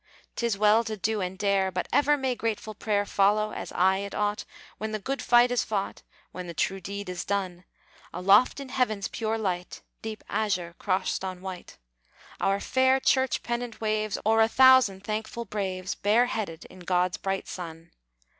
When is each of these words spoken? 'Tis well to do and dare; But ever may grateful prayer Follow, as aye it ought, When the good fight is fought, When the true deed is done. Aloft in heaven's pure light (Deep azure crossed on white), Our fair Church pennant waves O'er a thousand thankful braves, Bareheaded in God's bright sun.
'Tis 0.35 0.57
well 0.57 0.83
to 0.83 0.97
do 0.97 1.21
and 1.21 1.37
dare; 1.37 1.69
But 1.69 1.87
ever 1.93 2.17
may 2.17 2.33
grateful 2.33 2.73
prayer 2.73 3.05
Follow, 3.05 3.51
as 3.51 3.71
aye 3.71 3.99
it 3.99 4.15
ought, 4.15 4.45
When 4.79 4.93
the 4.93 4.97
good 4.99 5.21
fight 5.21 5.51
is 5.51 5.63
fought, 5.63 6.01
When 6.31 6.47
the 6.47 6.55
true 6.55 6.81
deed 6.81 7.07
is 7.07 7.23
done. 7.23 7.65
Aloft 8.11 8.59
in 8.59 8.69
heaven's 8.69 9.07
pure 9.07 9.37
light 9.37 9.83
(Deep 10.01 10.23
azure 10.27 10.73
crossed 10.79 11.23
on 11.23 11.41
white), 11.41 11.77
Our 12.39 12.59
fair 12.59 12.99
Church 12.99 13.43
pennant 13.43 13.79
waves 13.79 14.17
O'er 14.25 14.41
a 14.41 14.47
thousand 14.47 15.03
thankful 15.03 15.45
braves, 15.45 15.93
Bareheaded 15.93 16.65
in 16.65 16.79
God's 16.79 17.17
bright 17.17 17.47
sun. 17.47 17.91